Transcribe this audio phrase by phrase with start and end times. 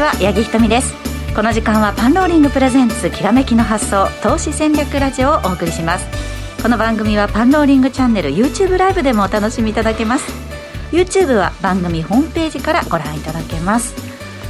[0.00, 0.94] ちは八木ひとみです。
[1.34, 6.06] この時間はパンローリングプレゼンツきらめきの発想投資戦略ラジオをお送りします。
[6.62, 10.32] この番組はパンローリングチャンネル YouTube ライブでもお楽しみいただけます。
[10.90, 13.94] YouTube は番組ホームページからご覧いただけます。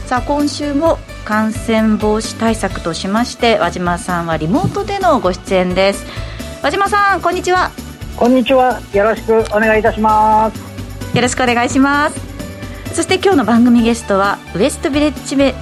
[0.06, 6.06] さあ今週も感染防止対策としまして和島さんはリモートでのご出演です。
[6.62, 7.72] 和島さんこんにちは。
[8.16, 8.80] こんにちは。
[8.92, 11.16] よろしくお願いいたします。
[11.16, 12.29] よろしくお願いします
[12.92, 15.54] そして今日の番組ゲストはウエストビレッジベ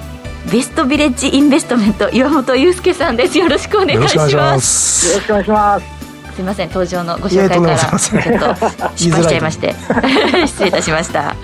[0.51, 3.37] ベストビレッジインベストメント岩本裕介さんです。
[3.37, 5.07] よろしくお願いします。
[5.09, 5.85] よろしくお願いします。
[6.35, 7.97] すみません登場のご紹介からちょっと
[8.95, 9.75] 失敗しちゃいまして。
[10.47, 11.35] 失礼いたしました、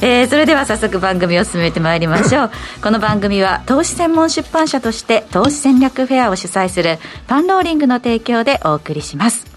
[0.00, 2.50] えー、それでは早速番組を進めてまいりましょう。
[2.82, 9.53] この番組は投資専門出版社として投資戦略フェアを主催するパンローリングの提供でお送りします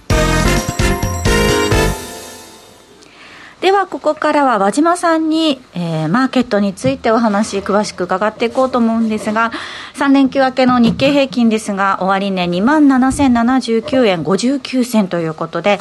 [3.62, 9.52] ではここからは和島さんに、えー、マーケットについてお話詳しく伺っていこうと思うんですが
[9.96, 15.80] 3連休明けの日経平均ですが終値2万7079円59銭ということで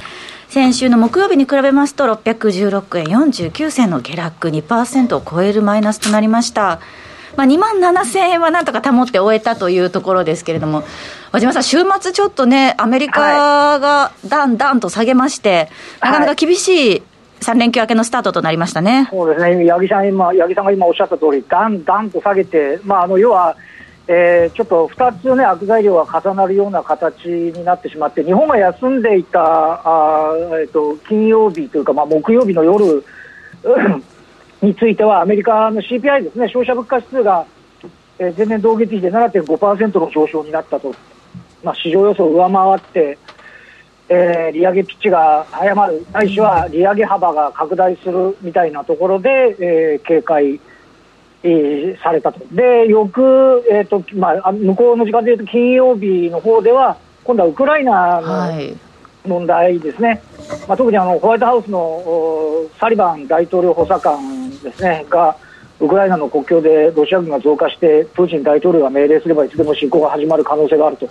[0.48, 6.80] 先週の木曜日に比べますと616円49銭の下落2%を超えるマイナスとなりました。
[7.36, 10.84] まあ、2万7000円はなんとか保って終えたというところですけれども、
[11.32, 15.68] 和島さん、週末ちょっとね、アメリカがだんだんと下げまして、
[16.00, 17.02] はい、なかなか厳しい
[17.40, 19.08] 3連休明けのスタートとなりましたね。
[19.10, 23.56] そうですね、八木さん今八木さんが今おっしゃった通り、だんだんと下げて、まあ、あの要は、
[24.08, 33.04] えー、ちょっと2つ、ね、悪材料が重なるような形になってしまって、日本が休んでいたあ、えーと、金曜日というか、まあ、木曜日の夜
[34.62, 37.44] については、アメリカの CPI ですね、消費者物価指数が、
[38.18, 40.94] えー、前年同月比で7.5%の上昇になったと、
[41.62, 43.18] まあ、市場予想を上回って、
[44.08, 50.60] えー、利上げピッチが早まる、ないしは利上げ幅が拡大するみたいなところで、えー、警戒、
[51.42, 52.40] えー、されたと。
[52.52, 58.76] で、翌、えーとまあ、向こうの時間でいうと金曜日の方では、今度はウクライナの
[59.26, 60.20] 問題ですね、はい、
[60.68, 65.36] まあ、特にあのホワイトハウスのサリバン大統領補佐官ですねが、
[65.80, 71.08] ウクライナの国境でロシア軍が増加して、プーチン大統領が命令すればいつでも侵攻が始まる可能性があると。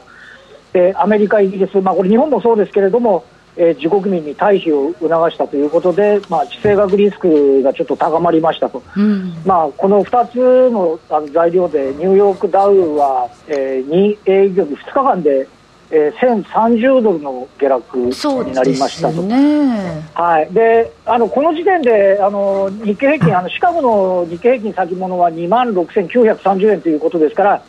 [0.76, 3.24] えー、アメリカ、イギリス、まあ、これ日本もそうですけれども、
[3.56, 15.48] えー、自国民に退避を促したということで、まあ、地政学リスクがちょっと高まりましたと、うん、まあ、この2つのあの材料でニューヨークダウは、えー、2営業日2日間で、
[15.92, 27.64] えー、1030ドルの下落になりましたと、ね、はい、であのこの時点であの日経平均あのシカゴの日経平均先物は2万6930円ということですから、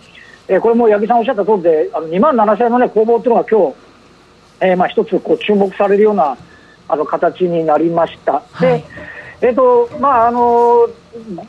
[0.48, 3.76] えー、これも八木さんおっしゃった通りで、あの2万7000円の、ね、攻防というのが今日、
[4.60, 6.36] えー、まあ一つこう注目されるような
[6.88, 8.42] あの形になりました。
[8.52, 8.84] はい、で
[9.42, 10.88] えーとまああの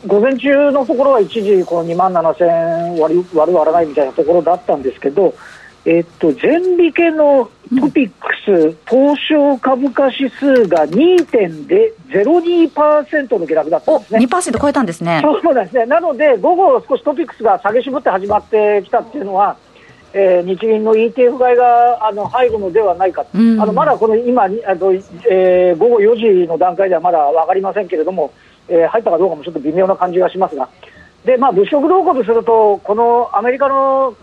[0.08, 5.34] 午前中のところは一時この2万7000円割る割る割らないみたいなところだったんですけど、
[5.88, 7.50] えっと、前引けの
[7.80, 14.20] トピックス、うん、東証株価指数が2.02%の下落だったんですね。
[14.26, 15.22] 2%超えたんですね。
[15.24, 15.86] そうですね。
[15.86, 19.56] なので、午後少しトピックスが下げ絞って始まってきたっていうのは、
[20.12, 24.58] えー、日銀の ETF 買いがあの入るのではないか、うん、あのまだこの今あの、
[25.30, 28.34] えー、午後4時の段階ではまだ分かりませんけれども、
[28.68, 30.68] えー、入ったかどうかもちょっと微妙な感じがしますが、
[31.24, 34.18] でまあ、物色動向とすると、このアメリカの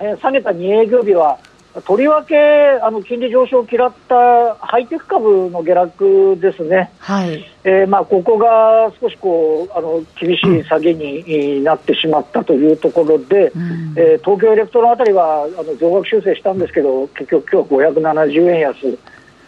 [0.00, 1.38] えー、下げた2営業日は、
[1.86, 2.36] とりわけ
[2.82, 7.44] あの金利上昇を嫌ったハイテク株の下落ですね、はい。
[7.62, 18.98] えーまあ、ここが少しこうあの厳しい下げになってしまったというところで、うん、えー、東京エレクトロンあたりはあの増額修正したんですけど、結局、今日570円安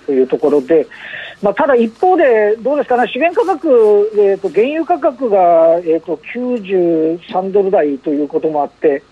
[0.07, 0.87] というところで、
[1.43, 9.03] まあ、ただ一方で、どうですかね、資源価格、えーと、原油価格が、えーと93ドル台ということもあって、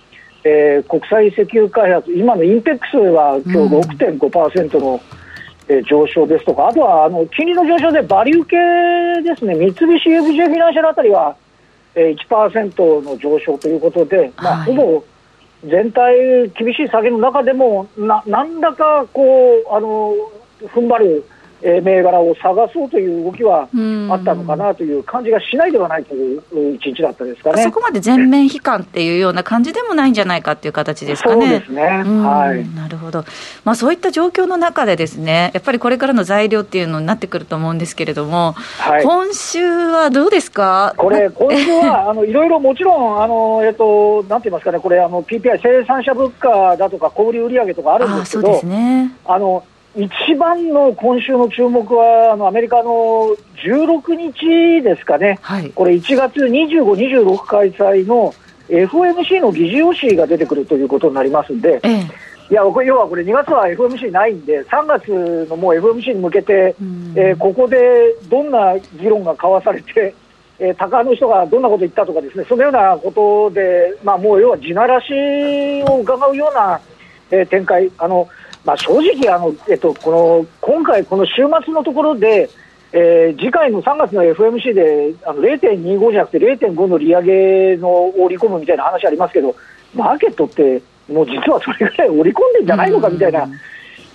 [0.45, 11.37] えー、国際石油開発、今のインペックスは今日6.5%の、うん、えー、上昇ですとか、あとはあの金利の上昇でバリュー系ですね、三菱 UFJ フィナンシャルあたりは、
[11.95, 15.05] えー、1%の上昇ということで、まあ、はい、ほぼ
[15.69, 19.23] 全体、厳しい下げの中でも、ななんだかこ
[19.71, 20.15] うあの
[20.63, 21.25] 踏ん張る。
[21.63, 23.69] えー、銘柄を探そうという動きは
[24.11, 26.43] あったのかなという感じがしないではないという
[26.77, 27.63] 一日だったですかね。
[27.63, 31.47] そこまで全面悲観っていうような感じでもないんじゃないかっていう形ですかね。
[31.47, 33.25] そうですね、はい、なるほど、
[33.65, 40.95] まあ、そういった状況の中で、ですねやっぱりこれからの材料っていうのになってくると思うんですけれども、はい、今週はどうですか？
[40.97, 49.63] これ、今週は あのいろいろもちろん、あのえっと、なんて言いますかね、これ、あの PPI、生産者物価だとか、小売売上とかあるんですけど、あそうですね、あの
[49.97, 53.35] 一番の今週の注目は、あのアメリカの
[53.65, 58.33] 16日ですかね、はい、これ、1月25、26開催の
[58.69, 62.01] FOMC の議事要旨が出てくるということになりますんで、ええ、
[62.51, 66.77] いや要はこれ、2月は FOMC ないんで、3月のもう FOMC に向けて、
[67.17, 70.15] えー、ここでどんな議論が交わされて、
[70.61, 75.13] えー、高の人がどんなこと言ったとかですね、そのようなことで、まあ、もう要は地ならし
[75.89, 76.81] を伺うような、
[77.33, 78.29] えー、展開、あの
[78.65, 81.33] まあ、正直あの、えっと、この今回、この週
[81.65, 82.51] 末のところで、
[82.93, 89.55] えー、次回の3月の FMC であの0.25じゃなくて0.5の利上げのを織り込むみたいな話ありますけど、
[89.95, 93.49] マーケットって、もう実はそれぐらい織り込んでんじゃないのかみたいな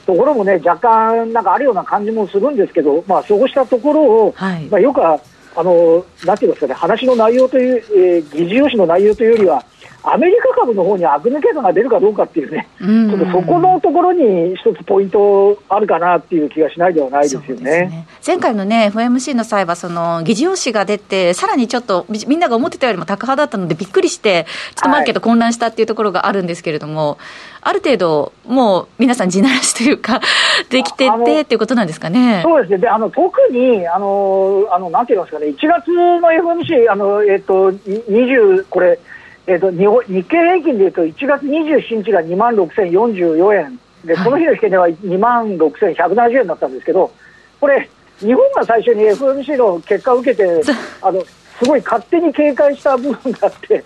[0.05, 5.19] ところもね、若干なんかあるような感じもするんですけど、まあ、そうしたところを、はい、まあ、よくは
[5.55, 9.63] あのなんていうんですかね、話の内容という、えー、議事要旨の内容というよりは、
[10.07, 17.63] アメリカ株の方に悪抜けが出るかどうかっていうね、ちょっとそこのところに一つポイントあるかなっていう気がしないではないですよね。
[17.63, 27.17] ね前回のね、FMC の際は、その議事要旨が出て、さらにちょっとみんなが思ってたよりも高派だったので、びっくりして、ちょっとマーケット混乱したっていうところがあるんですけれども、はい、
[27.61, 30.21] ある程度、もう皆さん地ならしというか、
[30.69, 32.41] できててっていうことなんですかね。
[32.43, 32.77] そうですね。
[32.79, 38.99] で、あの、特に、あの、あの、なんて言いますかね、1月の FMC、あの、えっと、20、これ、
[39.47, 47.11] えーと、日日経平均でいうと1月27日が2万6044円で、この日の引け値は2万6170円だったんですけど、
[47.59, 50.61] これ、日本が最初に FMC の結果を受けて、
[51.01, 51.21] あの
[51.59, 53.83] すごい勝手に警戒した部分があって、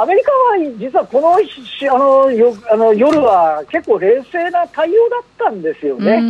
[0.00, 6.20] アメリカは実はこのあのよあの夜は結構冷静な対応だったんですよね。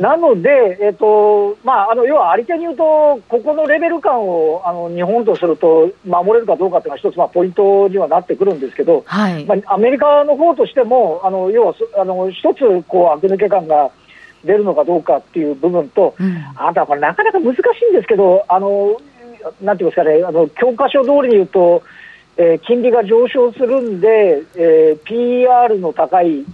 [0.00, 13.90] なので、えっとまあ、あの要はあり手に言うと、ここのレベル感をあの日本とすると守れるかどうかというのは、一つ、まあ、ポイントにはなってくるんですけど、はい、まあ、アメリカの方としても、あの要はあの一つこう、悪抜け感が
[14.44, 18.96] 出るのかどうかっていう部分と、うん、あとはこれ、なかなか難しいんですけど、あの
[19.60, 21.82] なんていうんですかね、あの教科書通りに言うと、
[22.40, 26.44] えー、金利が上昇するんで、えー、PR の高い、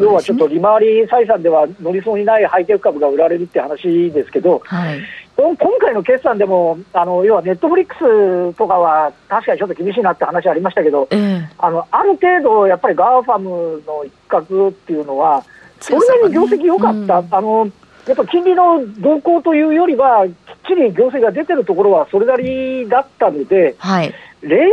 [0.00, 5.00] 要はちょっと利回り採算では乗りそうにないハイテク株が売られるって話ですけど、はい、
[5.36, 15.44] 今回の決算でも、あの要はネットフリックスとかは確かにちょっと厳しいなって話ありましたけど、えー、あのある程度、やっぱりガーファムの一角っていうのは、
[15.80, 17.18] それなりに業績良かった。
[17.18, 17.70] うん、あの
[18.06, 20.34] やっぱ金利の動向というよりは、きっ
[20.68, 24.66] ちり業績が出てるところはそれなりだったので、はい、冷静に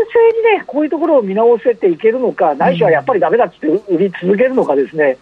[0.58, 5.18] ね、こういうところを見直せていけるのか、ないしはやっぱりだめだって売り続けるのかですね、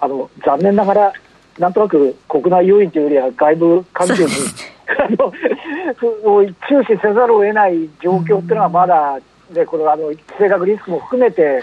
[0.00, 1.12] あの残念ながら、
[1.58, 4.32] なんとなく国内要因というよりは外部環境に
[6.68, 9.18] 注視せざるを得ない状況っていうのはまだ
[9.52, 11.60] でこのあの性格リスクも含めて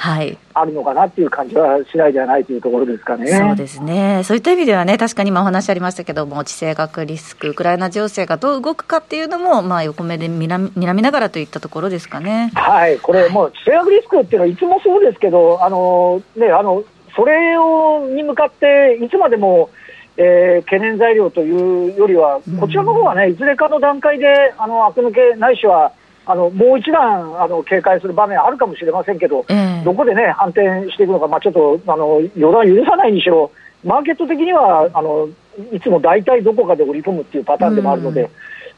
[0.54, 12.52] あるのかなっていう感じはしないではないというところですかね、はい、そうですね、そういった意味ではね、確かに今お話ありましたけども、地政学リスク、ウクライナ情勢がどう動くかっていうのも、まあ、横目でにらみながらといったところですかね。
[12.56, 16.84] はい、これ、もう地政学リスクっていうのは、いつもそうですけど、あのね、あの
[17.16, 19.70] それをに向かって、いつまでも、
[20.18, 25.92] えー、懸念材料というよりは、こちらの方はね、いずれかの段階で、あの、悪抜けないしは、
[26.26, 33.52] あのもう一段あの警戒する場面あるかもしれませんけど、えー、どこでね、反転していくのか、まあ、ちょっとあの予断許さないにしろ、
[33.84, 35.28] マーケット的にはあの
[35.72, 38.30] いつも大体どこかで織り込むっていうパターンでもあるので、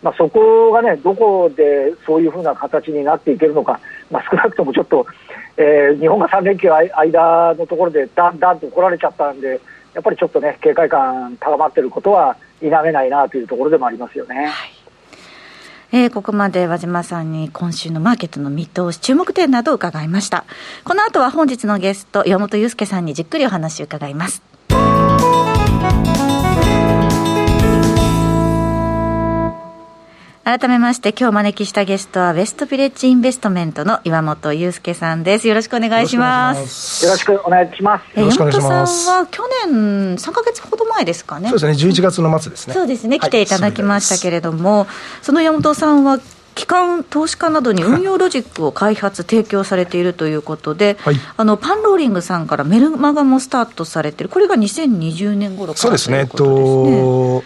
[0.02, 5.06] まあ、そこがね、どこでそういうふうな形になっていけるのか、まあ、少なくともちょっと、
[5.58, 9.60] えー、日本が3連休間のところでだんだんと来られちゃったんで、
[9.94, 14.46] やっぱりちょっとね、警戒感高まっていることは否めないなというところでもありますよね。
[14.46, 14.75] はい
[15.98, 20.44] えー、ここまで和島さんに今週のマーケットの見通し、注目点などを伺いました。
[20.84, 24.55] この後は本日のゲスト、岩本祐介さんにじっくりお話を伺います。
[30.46, 35.48] 改めまして今日招きしたゲストはウェストビレッジインベストメントの岩本裕介さんです。
[35.48, 37.04] よろしくお願いします。
[37.04, 38.06] よろしくお願いします。
[38.16, 41.50] 岩本さんは去年3か月ほど前ですかね。
[41.50, 42.76] そうですね11月の末ですね。
[42.76, 44.88] そうですね来ていただきましたけれども、はい、
[45.24, 46.20] その山本さんは
[46.54, 57.44] 機関投資家などに運用ロジックを開発、提供されているということで、はい、あのパンローリングさんからメルマガもスタートされてる、これが2020年頃からそうですね、えっと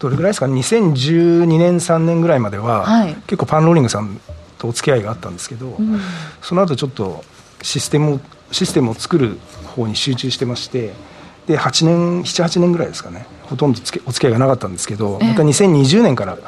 [0.00, 4.18] どれぐらいですか、2012年、3年ぐらいまでは、はい、結構パンローリングさん
[4.58, 6.00] とお付き合いがあったんですけど、うん、
[6.40, 7.22] その後ちょっと
[7.62, 9.38] システムをシステムを作る
[9.76, 10.92] 方に集中してまして、
[11.46, 16.38] で8年、7、8年ぐらいですかね、ほとんどつけお付き合いがなかったんですけど、また2020年から、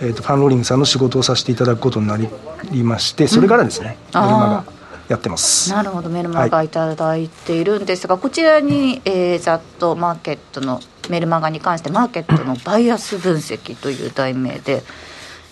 [0.00, 4.64] えーと、パンローリングさんの仕事をさせていただくことになりまして、それからですね、うん、メルマガ
[5.08, 5.70] やってます。
[5.72, 6.08] なるほど。
[6.08, 14.82] メルマガいただいているんですが、はい、こちらに、えー、ざっとマーケットのメルマガに関してマーケットのバイアス分析という題名で、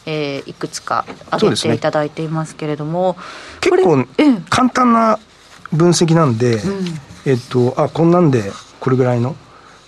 [0.07, 3.19] えー、いくつか挙げていただいていますけれども、ね、
[3.61, 4.07] 結構
[4.51, 5.19] 簡単な
[5.73, 6.85] 分析なんで、うん、
[7.27, 9.37] えっとあこんなんでこれぐらいの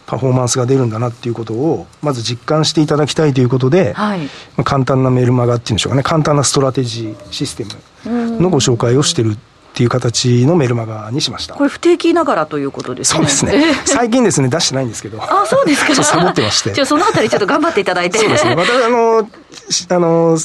[0.07, 6.03] パフォーマンスが出るんだなっていうことをまず実感していただきたいということで、はい、まあ、簡単なメルマガっていうんでしょうかね。
[6.03, 7.65] 簡単なストラテジーシステ
[8.05, 9.37] ムのご紹介をしてる
[9.77, 11.53] っていう形のメルマガにしました。
[11.55, 13.29] これ不定期ながらということですね。
[13.29, 13.75] そうですね。
[13.85, 15.23] 最近ですね出してないんですけど。
[15.23, 15.95] あそうですか。
[16.03, 16.73] サボってまして。
[16.73, 18.17] じゃそのあたりちょっと頑張っていただいて。
[18.17, 18.57] そうですね。
[18.57, 20.39] またあのあの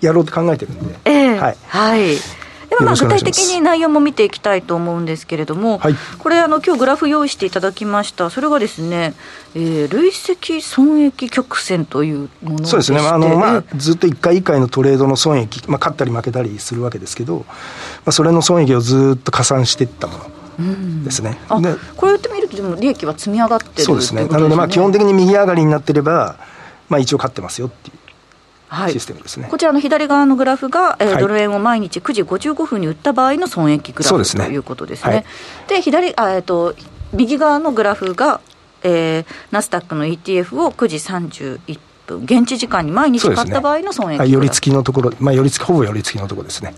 [0.00, 2.16] やろうと考えてるんで、えー、はい、はい
[2.78, 8.30] ではまあ具体的に内容も見ていきたいと思うんですけれども、はい、これあの今日グラフ用意していただきました。
[8.30, 9.14] それがですね、
[9.54, 17.54] えー、累積損益曲線というものそうですね、あのまあ、ずっと1回1回のトレードの損益、まあ、勝ったり負けたりするわけですけど、ま
[18.06, 20.18] あ、それの損益をずっと加算していったも
[20.58, 26.36] のですね、うん、でこれやってみるとでも利益は積み上がってるそうですね、ね、なのでまあ基本的に右上がりになってれば、
[26.88, 28.03] まあ、一応勝ってますよっていう。
[28.90, 35.24] システムですね、はい、こちらの左側のグラフが、えー、ドル円を毎日9時55分に売った場合の損益グラフ、ね、ということですね。
[35.68, 36.74] で、左あ、えーと、
[37.12, 38.40] 右側のグラフが、
[38.82, 46.74] えー、ナスダックの ETF を9時31分、現地時間に毎日買った場合の損益、ね、はい、寄り付きのところ、まあ、寄り付き、ほぼ寄り付きのところですね。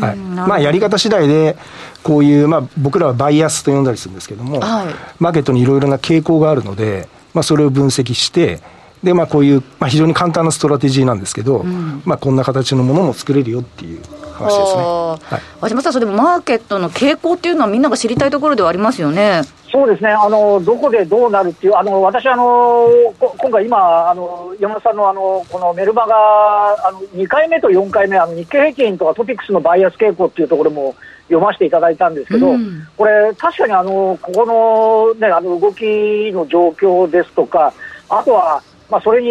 [0.00, 0.16] はい。
[0.16, 1.56] まあ、やり方次第で、
[2.02, 8.60] こういう、まあ、僕らはバイアスと呼んだりするんですけども、はい、マーケットにいろいろな傾向があるので、まあ、それを分析して、
[9.02, 19.42] で、まあ、こういう、まあ、非常に簡単なストラテジーなんですけど、うん、まあ、こんな形のものも作れるよっていう話ですね、はい、和島さん、それでもマーケットの傾向っていうのは、みんなが知りたいところではありますよね。
[19.72, 20.10] そうですね。
[20.10, 22.86] あのどこでどうなるっていう、あの私あの、
[23.18, 26.14] 今回今、あの山田さんのあのこのメルマガ
[26.88, 30.94] あの、2回目と4回目、あの日経平均とかトピックスのバイアス傾向っていうところも
[31.28, 34.44] 読ませていただいたんですけど、うん、これ、確かにあのここ
[35.16, 35.82] の,、ね、あの動き
[36.32, 37.72] の状況ですとか、
[38.10, 39.30] あとはまあ、それに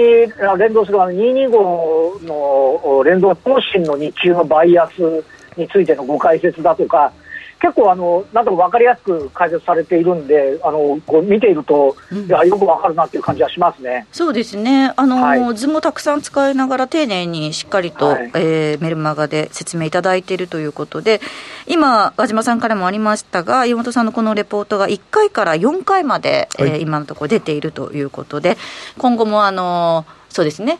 [0.57, 5.23] 連動するあの225の連動方針の日中のバイアス
[5.55, 7.13] についてのご解説だとか、
[7.61, 14.07] 結構あの、なんとか分かりやすく解説されているんで、あのこう見ていると、うん、いやよく分かるなっていう感じはしますね。
[14.11, 21.21] そうですね、あの、はい、図もたくさん使いながら、丁寧にしっかりと、はい、えー、メルマガで説明いただいているということで、
[21.67, 28.57] 今、和島さんからもありましたが、岩本さんのこのレポートが1回から4回まで、はい、えー、今のところ出ているということで、
[28.97, 30.79] 今後もあのそうですね、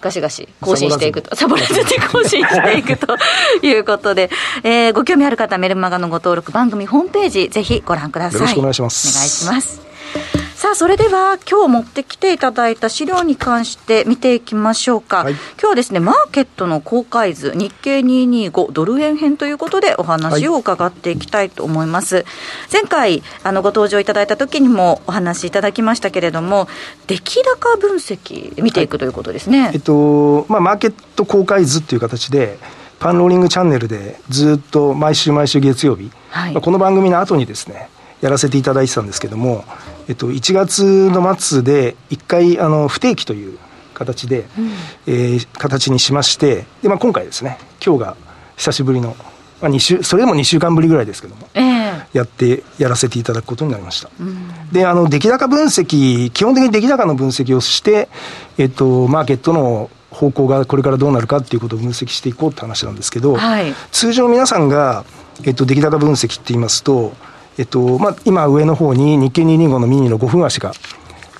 [0.00, 3.16] ガシガシ更新していくと、サボらずに更新していくと
[3.62, 4.30] いうことで、
[4.62, 8.40] えー、ご興味ある方、メルマガのご登録、番組ホームページ、ぜひご覧ください。
[8.40, 9.08] よろしくお願いします。
[9.08, 10.47] お願いします。
[10.58, 22.24] さあそれでは今日持ってきていただいた資料に関して見ていきましょうか、はい、今日はですねマーケットの公開図日経225ドル円編ということでお話を伺っていきたいと思います、はい、
[22.72, 26.66] 前回あのご登場いただいた時にもお話しいただきましたけれども
[27.06, 32.58] 出来高分析見ていくということですね、はい、えっとまあマーケット公開図っていう形で
[32.98, 39.64] パンローリングチャンネルでずっと毎週毎週月曜日、はい、まあ、この番組の後にですねやらせていただいてたんですけども、
[40.08, 43.58] えっと、1月の末で1回あの不定期という
[43.94, 44.70] 形で、うん、
[45.06, 48.16] えー、形にしましてで、まあ、今回ですね今日が
[48.56, 49.16] 久しぶりの、
[49.60, 58.08] まあ、2週それでも2週間ぶりぐらいですけども、えー、やってやらせていただくことになりました、うん、であの出来高分析基本的に出来高の分析をして、
[58.56, 65.04] えっと、マーケットの方向がこれからどうなるかっていうことを分析していこうって話なんですけど、はい、通常皆さんが、
[65.44, 67.12] えっと、出来高分析って言いますと
[67.58, 70.72] えっとまあ、今上の方に日経225のミニの5分足が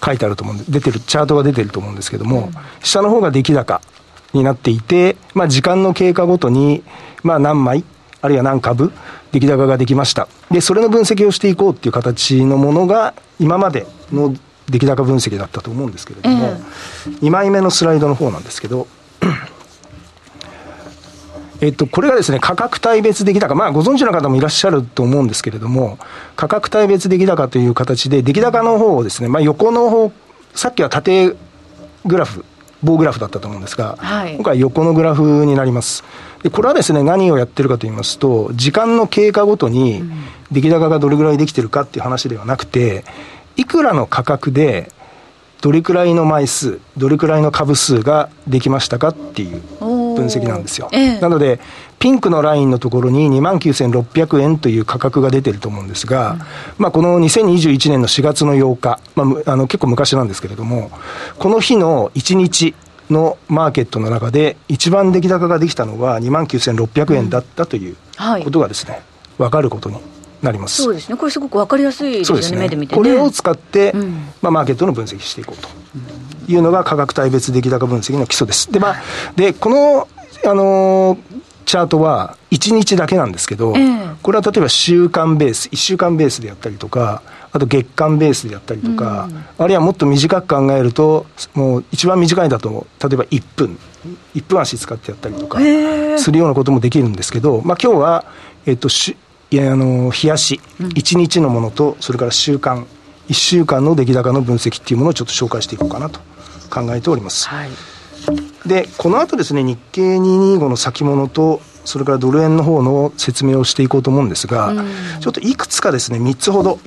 [0.04, 3.80] 書いてあると思うんで、出てる、チャートが出てると思うんですけども、うん、下の方が出来高
[4.32, 6.82] になっていて、まあ、時間の経過ごとに、
[7.22, 7.84] まあ、何枚、
[8.20, 8.92] あるいは何株、
[9.32, 10.28] 出来高ができました。
[10.50, 14.34] で、それの分析をしていこうっていう形のものが、今までの
[14.68, 18.86] 出来高分析だったと思うんですけれども、えー、2枚目のスライドの方なんですけど、
[21.60, 25.98] えっと、これがですね、価格帯別出来高、まあ、ご存知の方もいらっしゃると思うんですけれども、
[26.36, 30.12] 価格帯別出来高という形で、出来高の方をですね、まあ、横の方、
[30.54, 31.34] さっきは縦
[32.06, 32.44] グラフ、
[32.82, 36.04] 棒グラフだったと思うんですが、はい、今回横のグラフになります。
[36.44, 40.04] で、これはですね、何をやってるかと言いますと、時間の経過ごとに
[40.52, 43.04] 出来高がどれぐらいできてるかっていう話ではなくて、
[43.56, 44.92] いくらの価格で、
[45.60, 49.60] どれくらいの枚数、どれくらいの株数ができましたかっていう
[50.18, 50.88] 分析なんですよ。
[50.92, 51.60] ええ、なので、
[51.98, 56.38] ピンクのラインのところに2万9600円という価格が出てると思うんですが、うん、
[56.78, 60.90] まあこの2021年の4月の8日、まあ、あの結構昔なんですけれども、
[61.38, 62.74] この日の1日
[63.10, 67.96] のマーケットの中で、一番出来高ができたのは2万9600円だったという
[68.44, 69.02] ことがですね、
[69.38, 69.96] 分かることに
[70.42, 70.82] なります。
[70.82, 71.16] そうですね。
[71.16, 75.68] これすごく分かりやすいですよね、ね、目で見て、ね、これを使って、うん、まあ、マーケットの分析していこうと。
[76.48, 78.72] いうのが価格帯別出来高分析の基礎です。
[78.72, 78.96] で,、まあ、
[79.36, 80.08] でこの、
[80.50, 81.18] あのー、
[81.66, 93.78] チャートは1日だけなんですけど、えー、これは例えば週間ベース1週間ベースでやったりとかあと月間ベースでやったりとか、うん、あるいはもっと短く考えるともう一番短いだと例えば1分。
[94.34, 95.58] 1分足使ってやったりとか
[96.18, 98.24] するようなこともできるんですけど、まあ、今日は、
[98.64, 98.88] えっと、
[99.52, 102.86] あの冷やし、1日のものと、それから週間、
[103.28, 106.20] 1週間の出来高の分析っていうものをちょっと紹介していこうかなと
[106.70, 107.48] 考えております。
[107.48, 107.70] はい、
[108.66, 114.74] で、この後ですね、日経225の先物と、それからドル円の方の説明をしていこうと思うんですが、
[115.20, 116.78] ちょっといくつかですね、3つほど、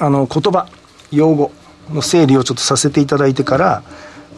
[0.00, 0.66] あの、言葉、
[1.12, 1.52] 用語
[1.92, 3.82] の整理をちょっとさせていただいてから、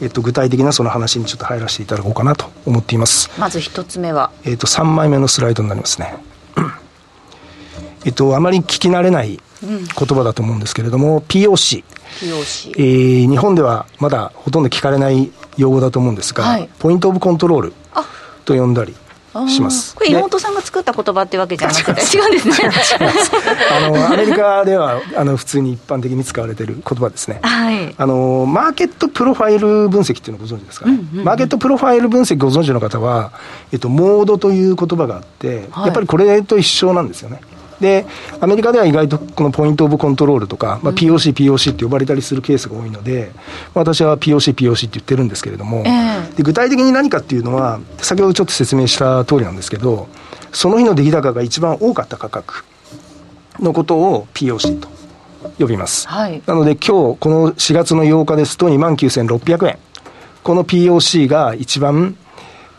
[0.02, 3.30] えっと、具体的なその話にちょっと入らせていただこうかなと思っています。
[3.38, 4.30] まず一つ目は。
[4.44, 6.16] えっと、3枚目のスライドになりますね。
[8.04, 11.84] えっと、あまり聞き慣れない言葉だと思うんですけれども、POC。
[12.20, 12.70] POC。
[12.76, 17.72] えー、日本ではまだほとんど聞かれない用語だと思うんですが、はい、ポイントオブコントロール
[18.44, 18.94] と呼んだり。
[19.48, 19.94] します。
[19.94, 22.70] これ、妹さんが作った言葉ってわけじゃなくて、 違うんですね。
[23.70, 30.86] あのアメリカではあの普通に一般的に使われている言葉ですね、はい、あのマーケットプロファイル分析っていうのをご存知ですか？
[30.86, 33.30] ね、うんうんうん、マーケットプロファイル分析ご存知の方は、
[33.72, 37.40] えっと、モードという言葉があって、はい、やっぱりこれと一緒なんですよね。
[37.80, 38.06] で、
[38.40, 43.32] アメリカでは意外とこのポイントオブコントロールとか、まあ、POC、POC って呼ばれたりするケースが多いので、
[43.74, 45.82] 私は POC、POC って言ってるんですけれども、
[46.36, 50.08] で具体的に何かっていうのは、先ほどちょっと説明した通りなんですけど、
[50.52, 52.64] その日の出来高が一番多かった価格
[53.58, 54.88] のことを POC と
[55.58, 56.06] 呼びます。
[56.08, 59.78] はい、なので今日、この4月の8日ですと2万9600円。
[60.42, 62.16] この POC が一番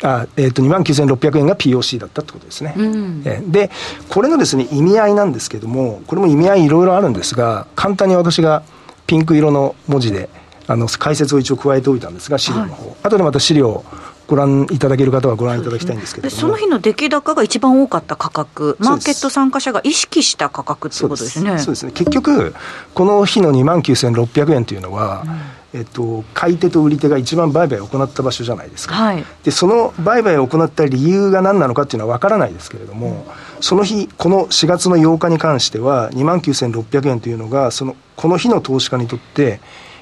[0.04, 3.70] あえー、と2万9600円が POC だったってことですね、うん、えで
[4.10, 8.64] これのですね意味合いなんですけどもこれも意味合いいろいろあるんですが簡単に私が
[9.06, 10.30] ピンク色の文字で
[10.68, 13.86] あの解説を一応加えておいたんですが資料の方、はい、後でまた資料を
[14.28, 21.60] ご覧いただける方はご覧いただきたいんですけどそ、ね,、の日の出来高が一番多かった価格、マーケット参加者が意識した価格っていうことですね。
[21.60, 21.86] そうです。
[21.86, 21.92] ね。
[21.92, 22.56] 結局、
[22.94, 39.62] この日の2万9600円というのは、うんえっと、買い手と売り手が一番売買を行った場所じゃないですか、はい、でその売買を行った理由が何なのかっていうのは分からないですけれども、うん、その日、この4月の8日に関しては、2万9600円というのが、そのこの日の投資家にとって、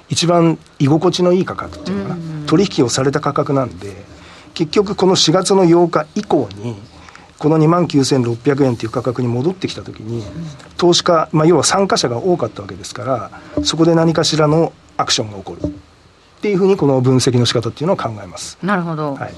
[0.10, 3.96] 一番居心地のいい価格っていうのかな、うん、取引をされた価格なんで、
[4.56, 6.76] 結局、この4月の8日以降に、
[7.38, 10.24] この2万9600円という価格に戻ってきたときに、
[10.78, 15.62] 投資家、まあ、要は参加者が多かったわけですから、そこで何かしらのアクションが起こる。
[15.66, 18.58] っていうふうにこの分析の仕方っていうのを考えます。
[18.64, 19.34] なるほど、はい、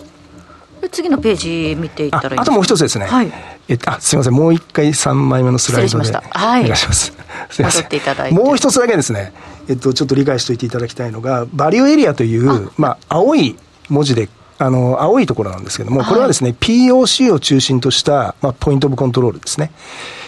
[0.92, 1.36] 次のペー
[1.74, 3.32] ジ見ていったらいいあともう一つですね、はい、
[3.68, 4.34] えあすみません。
[4.34, 6.10] もう一回3枚目のスライドで。
[6.10, 6.76] お願い。
[6.76, 7.14] します、
[7.50, 7.82] すみませ
[8.30, 8.34] ん。
[8.36, 9.34] もう一つだけですね、
[9.68, 13.56] えっと、ちょっと理解しておいていただきたいのがバリューエリアというまあ、青い
[13.90, 19.72] 文字であの、青いところなんですけども、これはですね、はい、POC を中心とした、まあ、ポイントオブコントロールですね。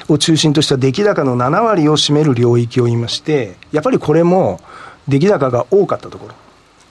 [0.09, 4.59] を中心とした出来高の7割を占める領域を言いまして、やっぱりこれも、
[5.07, 6.35] 出来高が多かったところ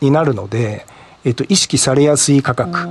[0.01, 0.87] になるので、
[1.25, 2.89] えっと、意識されやすい価格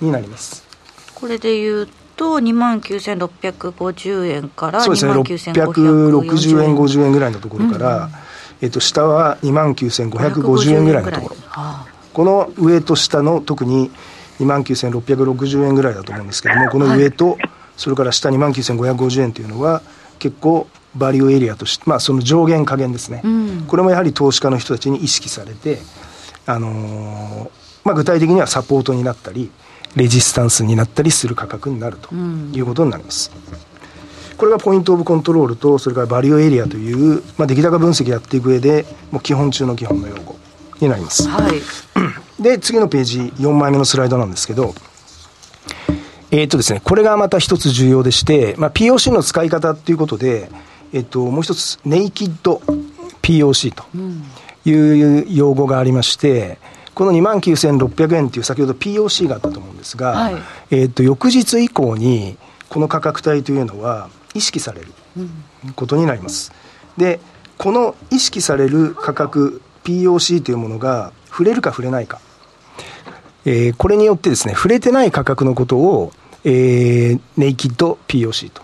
[0.00, 0.66] になります。
[1.14, 5.12] これでいうと2万9650円からそうですね。
[5.12, 8.10] 660円50円ぐらいのところから、うん、
[8.60, 11.36] えっと、下は2万9550円ぐらいのところ、
[12.12, 13.90] この上と下の特に
[14.40, 17.38] 2万9660円ぐらいだと思うんですけどもこの上と、
[17.76, 19.82] それから下2万9550円というのは
[20.18, 25.78] 結構バリューエリアとして、まあ、その上限下限ですね、うん、これもやはり投資家の人たちに意識されて、
[26.46, 27.50] あのー、
[27.84, 29.50] まあ、具体的にはサポートになったり、
[29.96, 33.30] レジスタンスになったりする価格になるということになります。
[34.30, 40.36] うん、これがポイントオブコントロールと、それからバリューエリアという、まあ、出来高分析やっていく上で、もう基本中の基本の用語
[40.80, 41.28] になります。
[41.28, 44.74] はい、で、次のページ、4枚目のスライドなんですけど、
[46.30, 50.50] えー、っとですね、これがまた一つ重要でして、まあ、POC の使い方っていうことで、
[50.92, 52.60] えっと、もう一つ、ネイキッド
[53.22, 53.84] POC と
[54.68, 56.58] いう用語がありまして、
[56.94, 60.36] この2万9600円という先ほど POC があったと思うんですが、はい、
[60.70, 62.36] えっと、翌日以降に、
[62.68, 64.86] この価格帯というのは意識される
[65.76, 66.52] ことになります。
[66.96, 67.20] で、
[67.58, 72.20] この意識される価格、POC というものが触れるか触れないか。
[73.44, 76.12] えー、これによってですね、触れてない価格のことを、
[76.44, 78.62] えー、ネイキッド POC と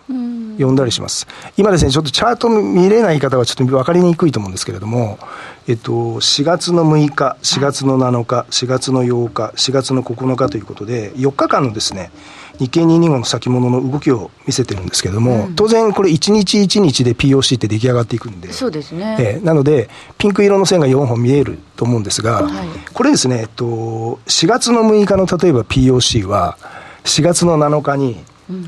[0.59, 1.27] 呼んだりします。
[1.57, 5.19] 今ですね、ちょっとチャート見れない方はちょっと分かりにくいと思うんですけれども、
[5.67, 12.11] えっと、4月の6日、4月の7日、4月の8日、4月の9日ということで、4日間のですね、
[12.59, 19.17] 日経225の先物の動きを見せてるんですけれども、うん、当然これ1日1日で POC って出来上がっていくんで、そうですね。
[19.21, 26.59] えー、なので、ピンク色の線が4本見えると思うんですが、はい、これですね、えっと、4月の6日の例えば POC は、
[27.05, 28.21] 4月の7日に、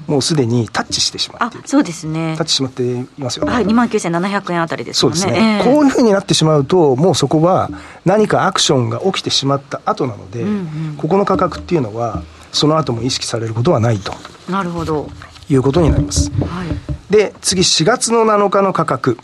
[0.07, 2.35] もうすでにタッチしてしまっている、そうですね。
[2.37, 7.71] タッチしまっていますよね、はい、2万9700円あたりですね、そうですね、えー、こういうふうになってしまうと、もうそこは
[8.05, 10.53] 何かアクションが起きてしまった後なので、うんう
[10.93, 14.13] ん、ここの価格っていうのは、その後も意識されることはないと。
[14.51, 15.09] なるほど。
[15.49, 16.31] いうことになります。
[16.31, 19.19] はい、で、次、4月の7日の価格、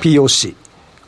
[0.00, 0.54] POC。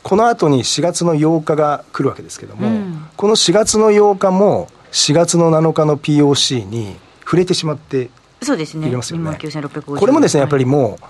[0.03, 8.09] この後に4月の8日が来るわけですけども、うん、この4月の8日も4月の7日の POC に触れてしまって
[8.41, 8.89] そうですね。
[8.89, 9.37] ますよね。
[9.83, 11.05] これもですね、やっぱりもう、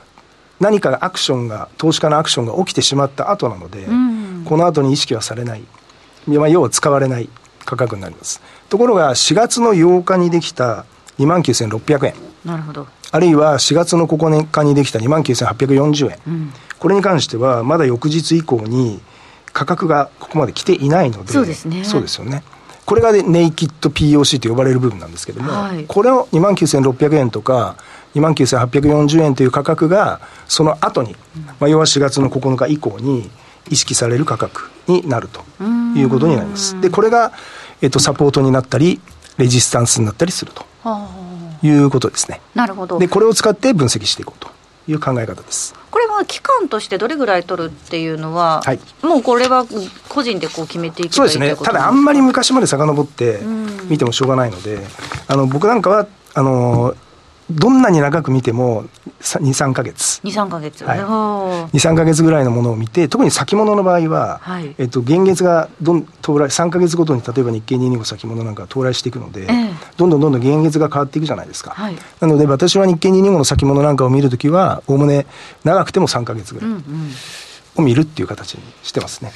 [0.59, 5.63] 何かアクションが、投資家のアクションが起きてしまった後なので、うん、この後に意識はされない、
[6.27, 7.29] まあ、要は使われない
[7.65, 8.41] 価格になります。
[8.69, 10.85] ところが、4月の8日にできた
[11.19, 12.13] 2万9600円。
[12.45, 12.87] なるほど。
[13.11, 19.01] あるいは4月の9日にできた2万9840円、うん、これに関しては、まだ翌日以降に
[19.53, 21.83] 価格がここまで来ていないので、そうですね。
[21.83, 22.43] そうですよね。
[22.85, 27.77] これがネイキッド POC と呼ばれる部分なんですけども、はい、これを2万9600円とか、
[28.13, 31.15] 2万9840円という価格が、その後に、
[31.59, 33.29] まあ、要は4月の9日以降に
[33.69, 35.43] 意識される価格になると
[35.95, 36.79] いうことになります。
[36.79, 37.33] で、これが、
[37.81, 39.01] えっと、サポートになったり、
[39.37, 40.65] レジスタンスになったりすると
[41.63, 42.41] いうことですね。
[42.53, 42.99] なるほど。
[42.99, 44.54] で、これを使って分析していこうと
[44.87, 45.73] いう考え方です。
[45.89, 49.65] これは期間としてどれぐらい取るっていうのは、はい、もうこれは
[50.09, 53.39] 個人でこう決めていけばいいそうですね、ただあんまり昔まで遡って
[53.89, 54.79] 見てもしょうがないので、
[55.27, 56.95] あの僕なんかはあの
[57.49, 58.85] どんなに長く見ても
[59.21, 60.19] 2、3か月。
[60.23, 60.83] 2、3か月。
[60.83, 60.99] はい。
[60.99, 71.71] 2、3か月ぐらいのものを見て、特に先物の場合は、はい、えっと、現月がどん到来、3か月ごとに例えば日経225先物なんか到来していくので、えー、どんどんどんどん現月が変わっていくじゃないですか。
[71.71, 75.27] はい、なので、私は日経225の先物なんかを見るときは、おおむね
[75.63, 76.71] 長くても3か月ぐらい
[77.75, 79.31] を見るっていう形にしてますね。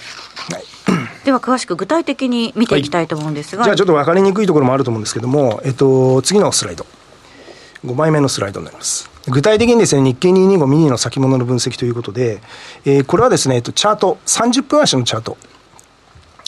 [0.52, 0.64] はい。
[1.26, 6.86] では詳しく具体的に見ていきたいと思うんですが、はい、じゃあちょっと分かりにくいところもあると思うんですけども、えっと、次のスライド。
[7.86, 9.10] 5枚目のスライドになります。
[9.28, 12.42] 具体的にですね、日経225ミニの先物の分析ということで、
[12.86, 15.38] えー、これはですね、えっと、チャート、30分足のチャート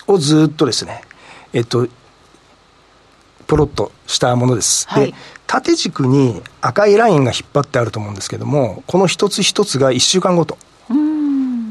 [0.08, 1.02] をずっとですね、
[1.54, 1.88] えっと、
[3.48, 4.88] プロットしたものです。
[4.90, 5.14] はい、で、
[5.48, 10.58] 縦軸に赤いラインが引っ張ってあると思うんですけども、この一つ一つが1週間ごと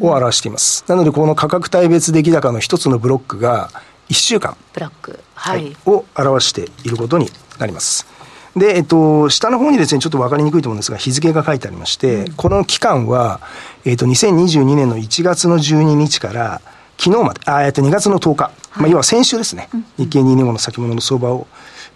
[0.00, 0.84] を表しています。
[0.88, 3.70] なので、この価格帯別出来高の一つのブロックが
[4.10, 8.06] 1週間、ブロック、はい、を表していることになります。
[8.56, 13.40] で、えっと、下の方にですね、ちょっと分かりにくいと思うんですが、日付が書いてありまして、うん、この期間は、
[13.84, 16.60] えっと、2022年の1月の12日から、
[16.98, 21.46] 昨日まで、あえっと、2月の10日、はい、まあ、要は先週ですね、うん、日経225の先物の相場を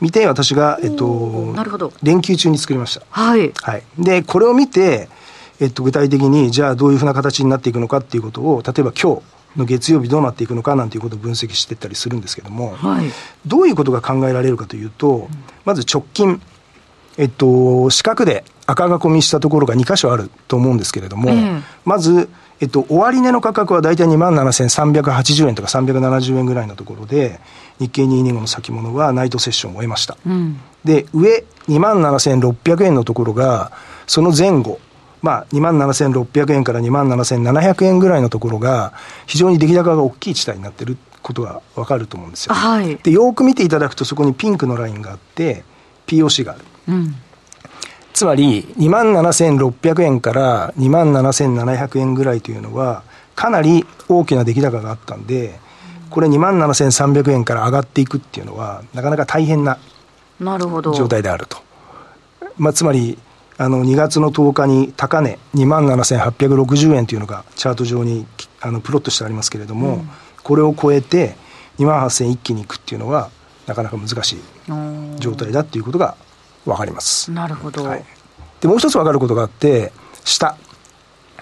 [0.00, 3.04] 見て、私が、えっと、なるほど連休中に作りました。
[3.10, 3.52] はい。
[3.60, 3.82] はい。
[3.98, 5.08] で、これを見て、
[5.60, 9.22] えっと、具体的に、じゃあどういうふうな形になっていくのかっていうことを、例えば今日、
[9.56, 13.06] の月曜日どうなっていくのかなんていうことを分析していったりするんですけども、はい、
[13.46, 15.28] どういうことが考えられるかというと、
[15.64, 16.40] まず直近、
[17.16, 21.30] えっと、四角で赤囲みしたところが2箇所あると思うんですけれども、
[21.84, 22.28] まず、
[22.60, 27.40] えっと、終値の価格は大体2万7380円とか370円ぐらいのところで、
[27.78, 30.16] 日経225の先物はナイトセッションを終えました。
[30.26, 33.72] うん、で、上2万7600円のところが、
[34.06, 34.78] その前後、
[35.24, 38.92] まあ、2万7600円から2万7700円ぐらいのところが、
[39.26, 42.54] 非常に出来高が大きい地帯になってることがわかると思うんですよ。
[42.54, 45.64] はい、で、よく見ていただくと、そこにピンクのラインがあって、
[46.06, 46.60] POC がある。
[46.88, 47.16] うん、
[48.12, 53.02] つまり、2万7600円から2万7700円ぐらいというのは、
[53.34, 55.58] かなり大きな出来高があったんで、
[56.10, 59.78] これ2万7300円から上がっていくっていうのは、なかなか大変な
[60.38, 61.56] 状態であると。
[62.58, 63.18] まあ、つまり、
[63.56, 68.26] あの2月の10日に高値2万7860円というのがチャート上に
[68.60, 70.10] あのプロットしてありますけれども、うん、
[70.42, 71.36] これを超えて
[71.78, 73.30] 2万8000一気にいくっていうのは
[73.66, 74.40] なかなか難しい
[75.18, 76.16] 状態だっていうことが
[76.64, 77.30] 分かります。
[77.30, 77.84] なるほど。
[77.84, 78.04] はい、
[78.60, 79.92] で、もう一つ分かることがあって、
[80.24, 80.56] 下、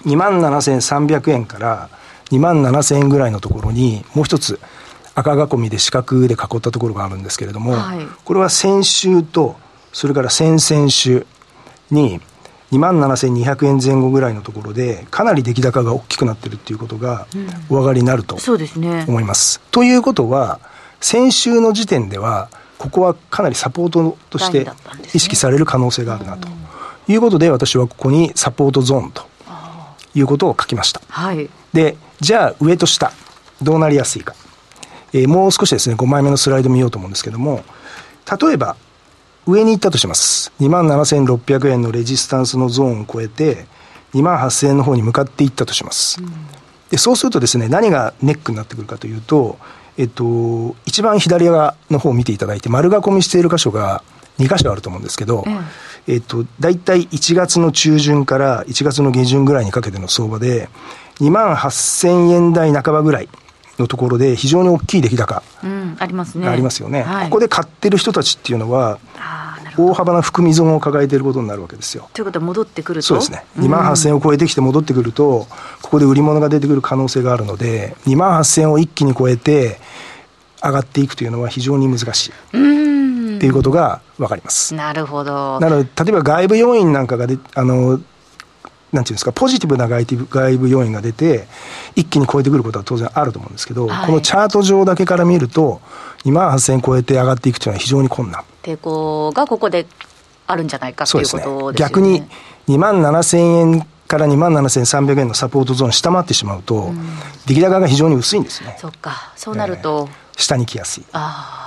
[0.05, 1.89] 2万7300円から
[2.31, 4.61] 2万7000円ぐらいのところに、もう一つ
[5.15, 9.57] 赤囲みで四角で囲ったところがあるんですけれども、はい、これは先週と、
[9.93, 11.27] それから先々週
[11.93, 12.21] に、
[12.73, 17.27] 2万7200円前後ぐらいのところで、かなり出来高が大きくなってるっていうことが
[17.69, 18.39] お分かりになると
[19.07, 19.61] 思います。
[19.63, 20.59] うん、ということは、
[21.01, 24.67] 先週の時点では、ここはかなりサポートとして
[25.15, 26.49] 意識される可能性があるなと。
[27.09, 29.25] いうことで、私はここにサポートゾーンと
[30.15, 31.01] いうことを書きました。
[31.09, 33.13] はい、で、じゃあ上と下、
[33.61, 34.35] どうなりやすいか。
[35.13, 37.65] えー、もう少しですね、5枚目のスライド見ようと思うんですけども、
[38.41, 38.77] 例えば、
[39.47, 40.53] 上に行ったとします。
[40.61, 43.67] 27,600円のレジスタンスのゾーンを超えて、
[44.15, 46.21] 28,000円の方に向かっていったとします。
[46.23, 46.33] うん、
[46.91, 49.59] でそうするとですね、何がネックになってくるかというと、
[49.99, 54.03] えっと、一番左側の方を見ていただいて、丸囲みしている箇所が
[54.39, 55.65] 2箇所あると思うんですけど、うん、
[56.07, 60.69] えっと、大体1月の中旬から1月の下旬ぐらいにかけての相場で、
[61.21, 63.29] 2万8000円台半ばぐらい
[63.83, 66.49] のところで非常に大きい出来高、うん、ありますね。
[66.49, 68.99] ありますよね、はい、ここで買ってる人たちっていうのは、
[69.77, 72.09] 大幅な含み損を抱えていることになるわけですよ。
[72.13, 73.07] ということは戻ってくると？
[73.07, 73.45] そうですね。
[73.59, 75.47] 2万8000円を超えてきて戻ってくると、
[75.83, 79.79] ここで売り物が出てくる可能性があるので、2万8000円を一気に超えて、
[80.63, 82.31] 上がっていくというのは非常に難しい。
[82.31, 84.75] っていうことが分かります。
[84.77, 85.59] なるほど。
[85.59, 87.99] なので、例えば外部要因なんかがで、あの、
[88.93, 91.47] なんていうんですか、ポジティブな外外部要因が出て、
[91.97, 95.81] 一気に超えてくることは当然あると思うんですけど、はい、このチャート上だけから見ると、
[96.25, 98.45] 2万8000円超えて上がっていくというのは非常に困難。
[98.63, 99.87] 抵抗がここで
[100.47, 101.73] あるんじゃないかということですね。
[101.75, 102.23] 逆に
[102.69, 106.99] 2万7000円から2万7300円のサポートゾーン下回ってしまうと、うん、
[107.47, 108.77] 出来高が非常に薄いんですね。
[108.79, 111.05] そっか、そうなると、えー、下に来やすい。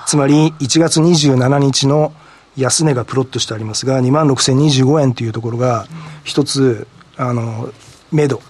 [0.06, 2.14] つまり、1月27日の
[2.56, 5.88] 安値がプロットしてありますが、2万6025円というところが、
[6.24, 7.70] 一つ、あの、
[8.12, 8.42] 目処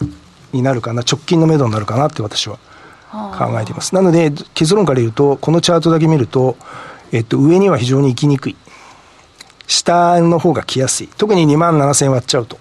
[0.52, 2.58] になるかな、直近の目処になるかなって私は
[3.12, 3.96] 考えています。
[3.96, 6.58] なので、結論から言うと、このチャートだけ見ると、
[7.12, 8.56] えっと、上には非常に行きにくい。
[9.68, 11.10] 下の方が来やすい。
[11.18, 12.58] 特に2万7000円割っちゃうと。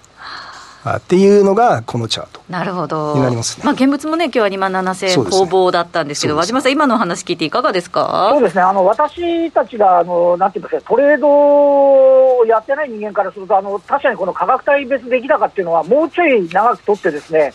[0.97, 3.14] っていうのがこのチャートなるほど。
[3.14, 8.31] になりますね、まあ、現物もね、今日は2万7000円攻防だったんですけど、ね、和島さん、今の話聞いていかがですか？
[8.33, 11.29] そうですね、あの私たちがあのなんていうんですか、トレード
[12.38, 17.53] をやってない人間からすると、あの確かにこの価格帯別出来高っていうのは、もうちょい長く取ってですね、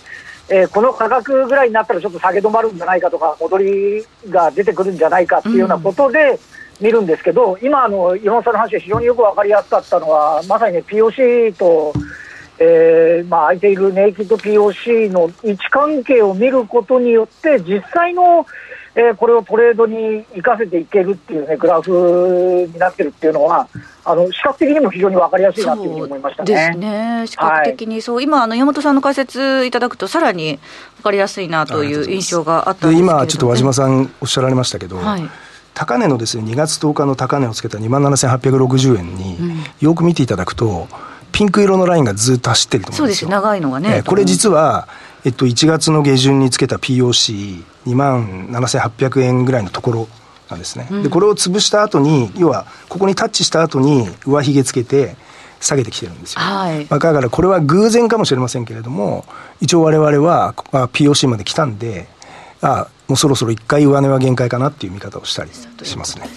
[0.49, 6.39] えー、この価格ぐらいになったらちょっと下げ止まるんじゃないかとか、戻りが出てくるんじゃないかっていうようなことで
[6.81, 11.93] 見るんですけど、うん、今あの、岩本さんの話で非常によく分かりやすかったのは、まさにね、POC と、
[12.59, 18.45] えーまあ、空いているネイキッド POC の位置関係を見ることによって、実際の、
[18.95, 23.67] えー、これをトレードに生かせていけるっていうね、グラフになってるっていうのは、
[24.03, 26.53] あの視覚的にも非常に分かりやすいなというふうに思いましたね。
[26.53, 30.59] ですね、視覚的にそう、はい、今、あの山本さんの解説いただくと、さらに
[30.97, 35.29] 分かりやすいなという印象があったんですけ今、ちょっと和島さんおっしゃられましたけど、はい。
[35.75, 39.37] 高値のですね2月10日の高値をつけた2万7860円に、
[39.79, 40.89] よく見ていただくと、
[41.39, 43.30] ピンク色のラインがずっと走ってると思うんですよ。
[43.30, 44.04] そうです長いのがね。
[44.06, 44.89] これ実は、
[45.23, 50.08] えっと、1月の下旬につけた POC2 万7800円ぐらいのところ
[50.49, 50.89] なんですね。
[50.91, 55.15] うん、で、これを潰した後に、要は、ここにタッチした後に上髭つけて、
[55.62, 56.41] 下げてきてるんですよ。
[56.41, 59.23] はい、まあ、だからこれは偶然かもしれませんけれども、
[59.62, 62.10] 一応我々は、まあ、POC まで来たんで、
[62.62, 65.52] あもうそろそろ一回上値は限界かなっていう見方をしたり
[65.84, 66.28] しますね。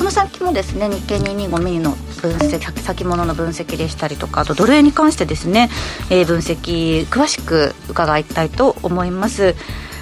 [0.00, 1.90] この先もですね日経225ミリの
[2.22, 5.68] 分析先物の分析でしたりとかあとドル円に関してですね、
[6.08, 9.54] えー、分析詳しく伺いたいと思います。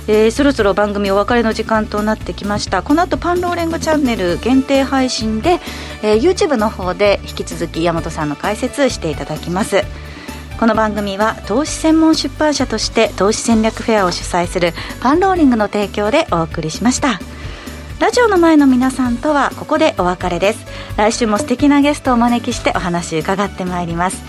[0.06, 2.84] えー、そろそろ番組お別れの時間となってきました。
[2.84, 5.58] この後パンローレングチャンネル限定配信で、
[6.04, 9.82] えー、YouTube の方で引き続き山本さんの解説していただきます。
[10.60, 17.18] この番組は投資専門出版社として投資戦略フェアを主催するパンローリングの提供でお送りしました。
[18.00, 20.64] ラジオの前の皆さんとはここでお別れです。
[20.96, 24.22] 来週も素敵なゲストをお招きしてお話伺ってまいります。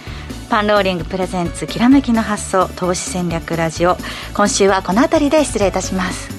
[0.49, 3.95] パンローリングプレゼンツきらめきの発想投資戦略ラジオ。
[4.33, 6.38] 今週はこの辺りで失礼いたします。